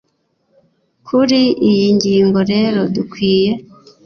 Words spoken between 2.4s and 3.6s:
rero dukwiye